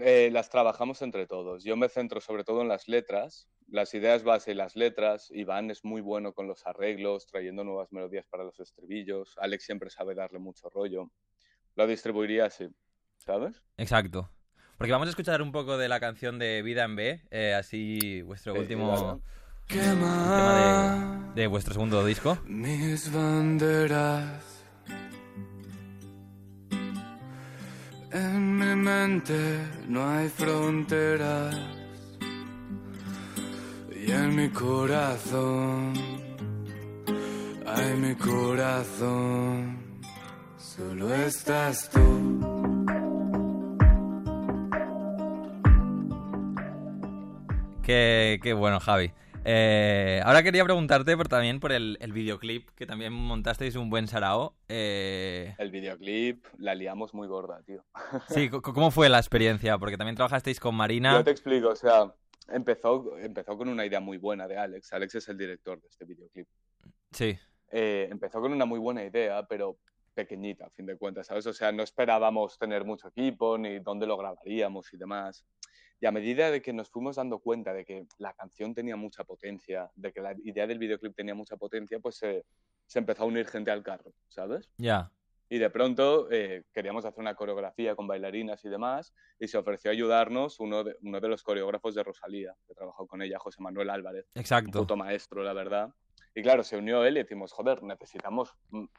Eh, 0.00 0.30
las 0.32 0.48
trabajamos 0.48 1.02
entre 1.02 1.26
todos. 1.26 1.64
Yo 1.64 1.76
me 1.76 1.88
centro 1.88 2.20
sobre 2.20 2.44
todo 2.44 2.62
en 2.62 2.68
las 2.68 2.88
letras, 2.88 3.48
las 3.68 3.92
ideas 3.94 4.22
base 4.24 4.52
y 4.52 4.54
las 4.54 4.74
letras. 4.74 5.30
Iván 5.30 5.70
es 5.70 5.84
muy 5.84 6.00
bueno 6.00 6.32
con 6.32 6.46
los 6.48 6.66
arreglos, 6.66 7.26
trayendo 7.26 7.62
nuevas 7.64 7.92
melodías 7.92 8.26
para 8.26 8.44
los 8.44 8.58
estribillos. 8.58 9.34
Alex 9.38 9.64
siempre 9.64 9.90
sabe 9.90 10.14
darle 10.14 10.38
mucho 10.38 10.70
rollo. 10.70 11.10
Lo 11.74 11.86
distribuiría 11.86 12.46
así, 12.46 12.68
¿sabes? 13.18 13.62
Exacto. 13.76 14.30
Porque 14.78 14.92
vamos 14.92 15.08
a 15.08 15.10
escuchar 15.10 15.42
un 15.42 15.52
poco 15.52 15.76
de 15.78 15.88
la 15.88 16.00
canción 16.00 16.38
de 16.38 16.62
Vida 16.62 16.84
en 16.84 16.96
B, 16.96 17.20
eh, 17.30 17.54
así 17.54 18.22
vuestro 18.22 18.54
Sí, 18.54 18.58
último 18.60 19.22
tema 19.68 21.32
de, 21.34 21.42
de 21.42 21.46
vuestro 21.46 21.72
segundo 21.74 22.04
disco. 22.04 22.38
mis 22.46 23.12
banderas. 23.12 24.51
En 28.12 28.58
mi 28.58 28.76
mente 28.76 29.58
no 29.88 30.06
hay 30.06 30.28
fronteras. 30.28 31.56
Y 33.90 34.10
en 34.10 34.36
mi 34.36 34.50
corazón, 34.50 35.94
ay 37.66 37.94
mi 37.96 38.14
corazón, 38.16 39.78
solo 40.58 41.14
estás 41.14 41.88
tú. 41.88 42.42
Qué, 47.82 48.38
qué 48.42 48.52
bueno, 48.52 48.78
Javi. 48.78 49.12
Eh, 49.44 50.20
ahora 50.24 50.42
quería 50.42 50.64
preguntarte 50.64 51.16
por, 51.16 51.28
también 51.28 51.58
por 51.60 51.72
el, 51.72 51.98
el 52.00 52.12
videoclip, 52.12 52.68
que 52.76 52.86
también 52.86 53.12
montasteis 53.12 53.76
un 53.76 53.90
buen 53.90 54.06
sarao. 54.06 54.54
Eh, 54.68 55.54
El 55.58 55.70
videoclip 55.70 56.44
la 56.58 56.74
liamos 56.74 57.12
muy 57.14 57.26
gorda, 57.28 57.62
tío. 57.62 57.84
sí, 58.28 58.48
¿cómo 58.62 58.90
fue 58.90 59.08
la 59.08 59.18
experiencia? 59.18 59.78
Porque 59.78 59.96
también 59.96 60.16
trabajasteis 60.16 60.60
con 60.60 60.74
Marina. 60.74 61.12
Yo 61.14 61.24
te 61.24 61.30
explico, 61.32 61.68
o 61.70 61.76
sea, 61.76 62.14
empezó, 62.48 63.18
empezó 63.18 63.56
con 63.58 63.68
una 63.68 63.84
idea 63.84 64.00
muy 64.00 64.18
buena 64.18 64.46
de 64.46 64.56
Alex. 64.56 64.92
Alex 64.92 65.16
es 65.16 65.28
el 65.28 65.38
director 65.38 65.80
de 65.80 65.88
este 65.88 66.04
videoclip. 66.04 66.46
Sí, 67.10 67.38
Eh, 67.70 68.08
empezó 68.10 68.40
con 68.40 68.52
una 68.52 68.64
muy 68.64 68.78
buena 68.78 69.02
idea, 69.04 69.44
pero 69.46 69.78
pequeñita, 70.14 70.66
a 70.66 70.70
fin 70.70 70.84
de 70.86 70.96
cuentas, 70.98 71.26
¿sabes? 71.26 71.46
O 71.46 71.52
sea, 71.54 71.72
no 71.72 71.82
esperábamos 71.82 72.58
tener 72.58 72.84
mucho 72.84 73.08
equipo, 73.08 73.56
ni 73.56 73.78
dónde 73.78 74.06
lo 74.06 74.16
grabaríamos 74.18 74.92
y 74.92 74.98
demás. 74.98 75.44
Y 76.02 76.06
a 76.06 76.10
medida 76.10 76.50
de 76.50 76.60
que 76.60 76.72
nos 76.72 76.90
fuimos 76.90 77.14
dando 77.14 77.38
cuenta 77.38 77.72
de 77.72 77.84
que 77.84 78.08
la 78.18 78.32
canción 78.32 78.74
tenía 78.74 78.96
mucha 78.96 79.22
potencia, 79.22 79.88
de 79.94 80.12
que 80.12 80.20
la 80.20 80.34
idea 80.42 80.66
del 80.66 80.80
videoclip 80.80 81.14
tenía 81.14 81.32
mucha 81.32 81.56
potencia, 81.56 82.00
pues 82.00 82.16
se, 82.16 82.44
se 82.86 82.98
empezó 82.98 83.22
a 83.22 83.26
unir 83.26 83.46
gente 83.46 83.70
al 83.70 83.84
carro, 83.84 84.12
¿sabes? 84.26 84.68
ya. 84.76 85.12
Y 85.48 85.58
de 85.58 85.70
pronto 85.70 86.28
eh, 86.32 86.64
queríamos 86.72 87.04
hacer 87.04 87.20
una 87.20 87.36
coreografía 87.36 87.94
con 87.94 88.08
bailarinas 88.08 88.64
y 88.64 88.68
demás, 88.68 89.14
y 89.38 89.46
se 89.46 89.58
ofreció 89.58 89.90
a 89.90 89.92
ayudarnos 89.92 90.58
uno 90.58 90.82
de, 90.82 90.96
uno 91.02 91.20
de 91.20 91.28
los 91.28 91.44
coreógrafos 91.44 91.94
de 91.94 92.02
Rosalía, 92.02 92.56
que 92.66 92.74
trabajó 92.74 93.06
con 93.06 93.22
ella, 93.22 93.38
José 93.38 93.62
Manuel 93.62 93.90
Álvarez, 93.90 94.26
un 94.34 94.40
Exacto. 94.40 94.80
puto 94.80 94.96
maestro, 94.96 95.44
la 95.44 95.52
verdad. 95.52 95.94
Y 96.34 96.42
claro, 96.42 96.62
se 96.62 96.76
unió 96.76 97.04
él 97.04 97.16
y 97.16 97.22
decimos, 97.22 97.52
joder, 97.52 97.82
necesitamos 97.82 98.54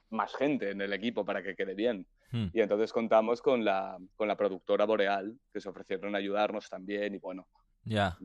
más 0.10 0.36
gente 0.36 0.70
en 0.72 0.82
el 0.82 0.94
equipo 0.94 1.26
para 1.26 1.42
que 1.42 1.56
quede 1.56 1.74
bien. 1.74 2.06
Hmm. 2.32 2.48
Y 2.54 2.62
entonces 2.62 2.94
contamos 2.94 3.42
con 3.42 3.64
la, 3.66 3.98
con 4.16 4.28
la 4.28 4.36
productora 4.38 4.86
Boreal, 4.86 5.38
que 5.52 5.60
se 5.60 5.70
ofrecieron 5.70 6.14
a 6.16 6.20
ayudarnos 6.20 6.70
también, 6.70 7.16
y 7.16 7.18
bueno, 7.18 7.48
Ya. 7.86 8.18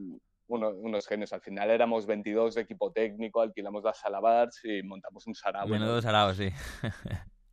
uno- 0.47 0.71
unos 0.71 1.07
genios. 1.07 1.33
Al 1.33 1.41
final 1.41 1.71
éramos 1.71 2.07
22 2.07 2.55
de 2.55 2.63
equipo 2.63 2.93
técnico, 2.93 3.41
alquilamos 3.41 3.83
las 3.85 3.99
salabars 3.99 4.61
y 4.65 4.83
montamos 4.83 5.27
un 5.27 5.35
sarao. 5.35 5.67
Menudo 5.69 6.01
sarao, 6.03 6.33
sí. 6.35 6.51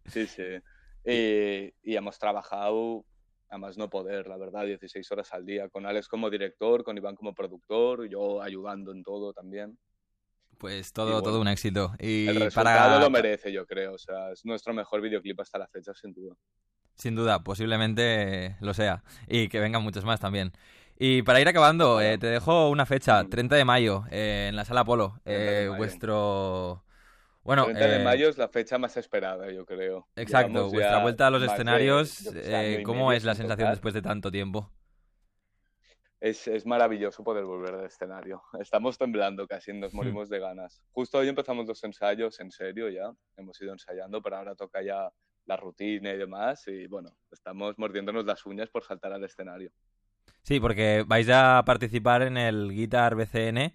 Sí, 0.07 0.27
sí. 0.27 0.43
Y, 1.05 1.73
y 1.91 1.95
hemos 1.95 2.17
trabajado 2.19 3.05
a 3.49 3.57
más 3.57 3.77
no 3.77 3.89
poder, 3.89 4.27
la 4.27 4.37
verdad, 4.37 4.65
16 4.65 5.09
horas 5.11 5.31
al 5.33 5.45
día, 5.45 5.69
con 5.69 5.85
Alex 5.85 6.07
como 6.07 6.29
director, 6.29 6.83
con 6.83 6.97
Iván 6.97 7.15
como 7.15 7.33
productor, 7.33 8.07
yo 8.09 8.41
ayudando 8.41 8.91
en 8.91 9.03
todo 9.03 9.31
también. 9.33 9.77
Pues 10.57 10.93
todo, 10.93 11.07
bueno, 11.07 11.21
todo 11.21 11.41
un 11.41 11.47
éxito. 11.47 11.93
Y 11.99 12.27
El 12.27 12.39
resultado 12.41 12.89
para, 12.89 12.99
lo 12.99 13.09
merece, 13.09 13.51
yo 13.51 13.65
creo. 13.65 13.93
O 13.93 13.97
sea, 13.97 14.31
es 14.31 14.45
nuestro 14.45 14.73
mejor 14.73 15.01
videoclip 15.01 15.39
hasta 15.39 15.57
la 15.59 15.67
fecha, 15.67 15.93
sin 15.93 16.13
duda. 16.13 16.35
Sin 16.95 17.15
duda, 17.15 17.43
posiblemente 17.43 18.55
lo 18.61 18.73
sea. 18.73 19.03
Y 19.27 19.49
que 19.49 19.59
vengan 19.59 19.83
muchos 19.83 20.05
más 20.05 20.19
también. 20.19 20.53
Y 20.97 21.23
para 21.23 21.41
ir 21.41 21.47
acabando, 21.49 21.99
eh, 21.99 22.17
te 22.17 22.27
dejo 22.27 22.69
una 22.69 22.85
fecha, 22.85 23.23
Mm. 23.23 23.29
30 23.29 23.55
de 23.57 23.65
mayo, 23.65 24.03
eh, 24.11 24.47
en 24.49 24.55
la 24.55 24.63
Sala 24.63 24.85
Polo. 24.85 25.19
30 25.25 25.41
de 25.41 25.65
Eh, 25.65 25.69
vuestro... 25.69 26.83
Bueno, 27.43 27.65
30 27.65 27.85
de 27.87 28.01
eh, 28.01 28.03
mayo 28.03 28.29
es 28.29 28.37
la 28.39 28.47
fecha 28.47 28.77
más 28.79 28.97
esperada, 28.97 29.51
yo 29.51 29.65
creo. 29.65 30.07
exacto, 30.15 30.69
vuestra 30.69 31.03
vuelta 31.03 31.27
a 31.27 31.29
los 31.29 31.41
de, 31.41 31.47
escenarios, 31.47 32.27
¿cómo 32.83 33.11
es 33.11 33.23
la 33.23 33.35
sensación 33.35 33.65
tocar. 33.67 33.73
después 33.75 33.93
de 33.93 34.01
tanto 34.01 34.31
tiempo? 34.31 34.71
Es, 36.19 36.47
es 36.47 36.65
maravilloso 36.65 37.23
poder 37.23 37.45
volver 37.45 37.75
al 37.75 37.85
escenario. 37.85 38.41
Estamos 38.59 38.97
temblando 38.97 39.47
casi, 39.47 39.73
nos 39.73 39.93
morimos 39.93 40.29
de 40.29 40.39
ganas. 40.39 40.81
Justo 40.91 41.17
hoy 41.17 41.27
empezamos 41.27 41.67
los 41.67 41.83
ensayos, 41.83 42.39
en 42.39 42.51
serio 42.51 42.89
ya. 42.89 43.11
Hemos 43.37 43.61
ido 43.61 43.73
ensayando, 43.73 44.21
pero 44.21 44.37
ahora 44.37 44.55
toca 44.55 44.81
ya 44.81 45.11
la 45.45 45.57
rutina 45.57 46.11
y 46.11 46.17
demás. 46.17 46.67
Y 46.67 46.87
bueno, 46.87 47.15
estamos 47.31 47.77
mordiéndonos 47.77 48.25
las 48.25 48.45
uñas 48.45 48.69
por 48.69 48.83
saltar 48.83 49.13
al 49.13 49.23
escenario. 49.23 49.71
Sí, 50.41 50.59
porque 50.59 51.03
vais 51.07 51.27
a 51.29 51.63
participar 51.65 52.21
en 52.21 52.37
el 52.37 52.71
Guitar 52.71 53.15
BCN, 53.15 53.73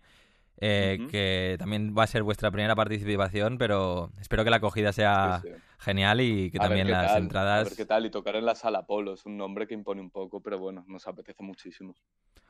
eh, 0.61 0.99
Ujú. 1.01 1.11
que 1.11 1.57
también 1.59 1.95
va 1.97 2.05
a 2.05 2.07
ser 2.07 2.23
vuestra 2.23 2.51
primera 2.51 2.75
participación, 2.75 3.59
pero 3.59 4.11
espero 4.21 4.45
que 4.45 4.51
la 4.51 4.57
acogida 4.57 4.93
sea 4.93 5.41
Sí, 5.43 5.49
sí. 5.49 5.55
genial 5.79 6.21
y 6.21 6.51
que 6.51 6.59
A 6.59 6.63
también 6.63 6.91
las 6.91 7.07
tal, 7.09 7.17
A 7.17 7.19
entradas... 7.19 7.69
ver 7.69 7.77
qué 7.77 7.87
tal. 7.87 8.07
Y 8.07 8.11
tocar 8.11 8.37
en 8.37 8.45
la 8.47 8.55
sala 8.55 8.87
Polo 8.87 9.15
es 9.15 9.25
un 9.27 9.37
nombre 9.37 9.67
que 9.67 9.75
impone 9.75 10.01
un 10.01 10.11
poco, 10.11 10.41
pero 10.41 10.59
bueno, 10.59 10.85
nos 10.89 11.07
apetece 11.07 11.43
muchísimo. 11.43 11.95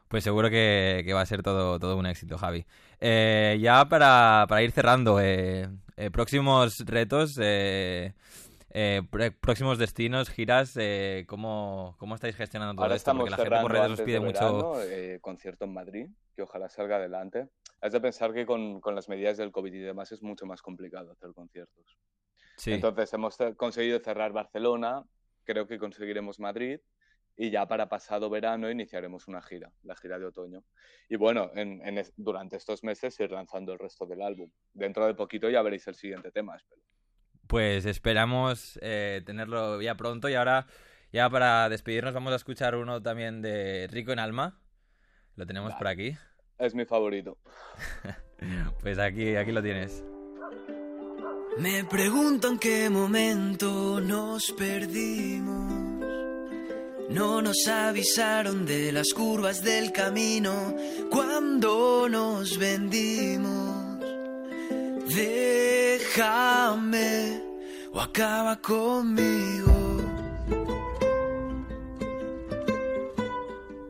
Pues 0.09 0.25
seguro 0.25 0.51
que, 0.51 1.03
que 1.05 1.13
va 1.13 1.21
a 1.21 1.27
ser 1.27 1.43
todo, 1.43 1.79
todo 1.79 1.97
un 1.97 2.07
éxito, 2.07 2.37
Javi. 2.37 2.67
Eh, 3.01 3.59
ya 3.61 3.89
para, 3.89 4.45
para 4.49 4.63
ir 4.63 4.73
cerrando, 4.73 5.21
eh, 5.21 5.69
eh, 5.97 6.11
próximos 6.11 6.81
retos, 6.85 7.39
eh, 8.71 9.03
pr- 9.11 9.35
próximos 9.41 9.79
destinos, 9.79 10.31
giras, 10.31 10.77
eh, 10.79 11.25
¿cómo, 11.29 11.97
¿cómo 11.99 12.15
estáis 12.15 12.37
gestionando 12.37 12.75
todo 12.75 12.85
Ahora 12.85 12.97
esto? 12.97 13.13
Porque 13.15 13.31
la 13.31 13.37
gente 13.37 13.61
por 13.61 13.73
redes 13.73 13.91
os 13.93 14.01
pide 14.01 14.15
de 14.15 14.21
mucho... 14.21 14.41
verano, 14.41 14.83
eh, 14.83 15.19
concierto 15.21 15.65
en 15.65 15.75
Madrid, 15.75 16.07
que 16.35 16.43
ojalá 16.43 16.69
salga 16.69 16.97
adelante. 16.97 17.49
Has 17.81 17.93
de 17.93 18.01
pensar 18.01 18.33
que 18.33 18.47
con, 18.47 18.81
con 18.81 18.95
las 18.95 19.09
medidas 19.09 19.37
del 19.39 19.53
COVID 19.53 19.73
y 19.73 19.79
demás 19.79 20.13
es 20.13 20.23
mucho 20.23 20.47
más 20.47 20.63
complicado 20.63 21.13
hacer 21.13 21.33
conciertos. 21.35 21.99
Sí, 22.57 22.73
Entonces 22.73 23.13
hemos 23.15 23.37
conseguido 23.57 23.99
cerrar 24.01 24.33
Barcelona, 24.33 25.03
creo 25.45 25.67
que 25.67 25.79
conseguiremos 25.79 26.39
Madrid 26.39 26.79
y 27.37 27.51
ya 27.51 27.67
para 27.67 27.89
pasado 27.89 28.29
verano 28.29 28.71
iniciaremos 28.71 29.27
una 29.29 29.41
gira, 29.41 29.73
la 29.83 29.97
gira 29.97 30.19
de 30.19 30.27
otoño. 30.27 30.63
Y 31.09 31.17
bueno, 31.17 31.51
en- 31.55 31.81
en 31.87 32.05
durante 32.17 32.57
estos 32.57 32.85
meses 32.85 33.19
ir 33.19 33.31
lanzando 33.31 33.73
el 33.73 33.79
resto 33.79 34.05
del 34.05 34.21
álbum. 34.21 34.51
Dentro 34.75 35.07
de 35.07 35.15
poquito 35.15 35.49
ya 35.49 35.63
veréis 35.63 35.87
el 35.89 35.95
siguiente 35.95 36.31
tema, 36.31 36.57
espero. 36.57 36.83
Pues 37.51 37.85
esperamos 37.85 38.79
eh, 38.81 39.23
tenerlo 39.27 39.83
ya 39.83 39.97
pronto 39.97 40.29
y 40.29 40.35
ahora 40.35 40.69
ya 41.13 41.29
para 41.29 41.69
despedirnos 41.69 42.15
vamos 42.15 42.33
a 42.33 42.37
escuchar 42.37 42.77
uno 42.77 43.03
también 43.03 43.43
de 43.43 43.89
Rico 43.91 44.13
en 44.13 44.21
Alma. 44.21 44.61
Lo 45.35 45.45
tenemos 45.47 45.71
Vale. 45.71 45.79
por 45.79 45.89
aquí. 45.89 46.17
Es 46.59 46.75
mi 46.75 46.87
favorito. 46.87 47.37
Pues 48.81 48.99
aquí, 48.99 49.37
aquí 49.37 49.53
lo 49.53 49.63
tienes. 49.63 50.03
Me 51.59 51.85
pregunto 51.85 52.49
en 52.49 52.59
qué 52.59 52.89
momento 52.89 54.01
nos 54.01 54.51
perdimos. 54.53 56.01
No 57.11 57.43
nos 57.43 57.69
avisaron 57.69 58.65
de 58.65 58.93
las 58.93 59.13
curvas 59.13 59.63
del 59.63 59.93
camino 59.93 60.75
cuando 61.11 62.09
nos 62.09 62.57
vendimos. 62.57 63.70
Déjame 65.15 67.01
o 67.93 68.01
acaba 68.01 68.61
conmigo. 68.61 69.99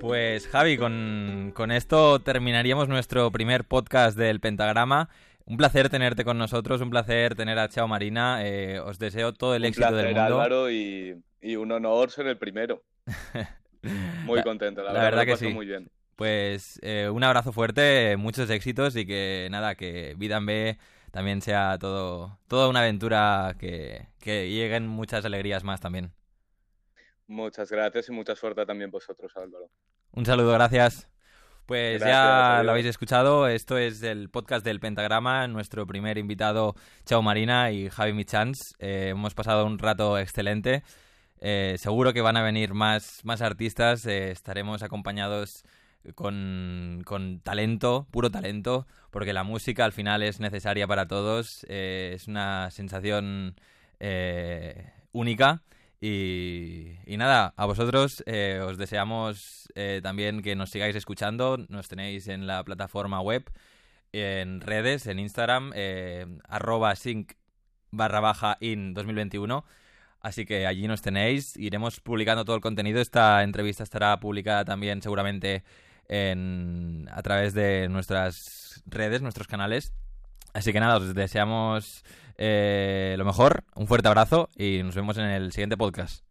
Pues 0.00 0.48
Javi, 0.48 0.78
con, 0.78 1.52
con 1.54 1.72
esto 1.72 2.20
terminaríamos 2.20 2.88
nuestro 2.88 3.30
primer 3.30 3.64
podcast 3.64 4.16
del 4.16 4.40
Pentagrama. 4.40 5.10
Un 5.44 5.58
placer 5.58 5.90
tenerte 5.90 6.24
con 6.24 6.38
nosotros, 6.38 6.80
un 6.80 6.88
placer 6.88 7.34
tener 7.34 7.58
a 7.58 7.68
Chao 7.68 7.86
Marina. 7.86 8.38
eh, 8.46 8.80
os 8.80 8.98
deseo 8.98 9.34
todo 9.34 9.54
el 9.54 9.62
Un 9.62 9.68
éxito 9.68 9.88
placer, 9.88 10.06
del 10.06 10.14
mundo. 10.14 10.40
Álvaro, 10.40 10.70
y, 10.70 11.22
y 11.42 11.56
un 11.56 11.70
honor 11.70 12.10
ser 12.10 12.28
el 12.28 12.38
primero. 12.38 12.82
Muy 14.24 14.42
contento, 14.42 14.82
la, 14.82 14.92
verdad, 14.94 15.26
que 15.26 15.36
sí. 15.36 15.48
muy 15.48 15.66
bien. 15.66 15.90
Pues 16.16 16.78
eh, 16.82 17.10
un 17.12 17.24
abrazo 17.24 17.52
fuerte, 17.52 18.16
muchos 18.18 18.48
éxitos 18.50 18.94
y 18.96 19.04
que 19.06 19.48
nada, 19.50 19.74
que 19.74 20.14
Vida 20.18 20.36
en 20.36 20.46
B 20.46 20.78
también 21.10 21.42
sea 21.42 21.76
todo, 21.78 22.38
toda 22.48 22.68
una 22.68 22.80
aventura 22.80 23.54
que, 23.58 24.08
que 24.18 24.50
lleguen 24.50 24.86
muchas 24.86 25.24
alegrías 25.24 25.64
más 25.64 25.80
también. 25.80 26.12
Muchas 27.26 27.70
gracias 27.70 28.08
y 28.08 28.12
mucha 28.12 28.34
suerte 28.34 28.66
también 28.66 28.90
vosotros, 28.90 29.32
Álvaro. 29.36 29.70
Un 30.12 30.26
saludo, 30.26 30.52
gracias. 30.52 31.08
Pues 31.70 32.00
ya 32.00 32.62
lo 32.64 32.72
habéis 32.72 32.86
escuchado, 32.86 33.46
esto 33.46 33.78
es 33.78 34.02
el 34.02 34.28
podcast 34.28 34.64
del 34.64 34.80
Pentagrama, 34.80 35.46
nuestro 35.46 35.86
primer 35.86 36.18
invitado, 36.18 36.74
Chao 37.06 37.22
Marina 37.22 37.70
y 37.70 37.88
Javi 37.88 38.12
Michans. 38.12 38.74
Eh, 38.80 39.10
hemos 39.10 39.34
pasado 39.34 39.64
un 39.64 39.78
rato 39.78 40.18
excelente. 40.18 40.82
Eh, 41.40 41.76
seguro 41.78 42.12
que 42.12 42.22
van 42.22 42.36
a 42.36 42.42
venir 42.42 42.74
más, 42.74 43.24
más 43.24 43.40
artistas, 43.40 44.04
eh, 44.06 44.32
estaremos 44.32 44.82
acompañados 44.82 45.62
con, 46.14 47.02
con, 47.04 47.40
talento, 47.40 48.06
puro 48.10 48.30
talento, 48.30 48.86
porque 49.10 49.32
la 49.32 49.44
música 49.44 49.84
al 49.84 49.92
final 49.92 50.22
es 50.22 50.40
necesaria 50.40 50.86
para 50.86 51.06
todos, 51.08 51.64
es 51.68 52.28
una 52.28 52.70
sensación 52.70 53.56
única 55.12 55.62
y, 56.00 56.96
nada, 57.08 57.52
a 57.56 57.66
vosotros 57.66 58.22
eh, 58.26 58.60
os 58.64 58.78
deseamos 58.78 59.68
eh, 59.74 60.00
también 60.02 60.40
que 60.40 60.56
nos 60.56 60.70
sigáis 60.70 60.96
escuchando. 60.96 61.58
Nos 61.68 61.88
tenéis 61.88 62.28
en 62.28 62.46
la 62.46 62.64
plataforma 62.64 63.20
web, 63.20 63.50
en 64.12 64.62
redes, 64.62 65.06
en 65.06 65.18
Instagram, 65.18 65.72
eh, 65.74 66.26
arroba 66.48 66.96
sync 66.96 67.34
barra 67.90 68.20
baja 68.20 68.56
in 68.60 68.94
2021. 68.94 69.64
Así 70.20 70.46
que 70.46 70.66
allí 70.66 70.88
nos 70.88 71.02
tenéis. 71.02 71.56
Iremos 71.58 72.00
publicando 72.00 72.44
todo 72.46 72.56
el 72.56 72.62
contenido. 72.62 73.00
Esta 73.00 73.42
entrevista 73.42 73.82
estará 73.82 74.18
publicada 74.20 74.64
también 74.64 75.02
seguramente 75.02 75.64
en, 76.10 77.08
a 77.12 77.22
través 77.22 77.54
de 77.54 77.88
nuestras 77.88 78.82
redes, 78.84 79.22
nuestros 79.22 79.46
canales. 79.46 79.94
Así 80.52 80.72
que 80.72 80.80
nada, 80.80 80.96
os 80.96 81.14
deseamos 81.14 82.04
eh, 82.36 83.14
lo 83.16 83.24
mejor, 83.24 83.64
un 83.76 83.86
fuerte 83.86 84.08
abrazo 84.08 84.48
y 84.56 84.82
nos 84.82 84.96
vemos 84.96 85.16
en 85.18 85.24
el 85.24 85.52
siguiente 85.52 85.76
podcast. 85.76 86.24